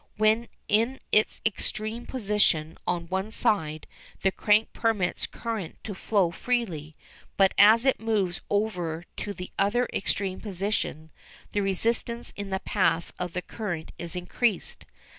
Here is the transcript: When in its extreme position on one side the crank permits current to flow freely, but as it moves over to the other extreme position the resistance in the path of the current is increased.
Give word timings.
When 0.17 0.47
in 0.67 0.99
its 1.11 1.41
extreme 1.45 2.07
position 2.07 2.75
on 2.87 3.05
one 3.09 3.29
side 3.29 3.85
the 4.23 4.31
crank 4.31 4.73
permits 4.73 5.27
current 5.27 5.77
to 5.83 5.93
flow 5.93 6.31
freely, 6.31 6.95
but 7.37 7.53
as 7.59 7.85
it 7.85 7.99
moves 7.99 8.41
over 8.49 9.03
to 9.17 9.31
the 9.35 9.51
other 9.59 9.87
extreme 9.93 10.41
position 10.41 11.11
the 11.51 11.61
resistance 11.61 12.33
in 12.35 12.49
the 12.49 12.61
path 12.61 13.13
of 13.19 13.33
the 13.33 13.43
current 13.43 13.91
is 13.99 14.15
increased. 14.15 14.87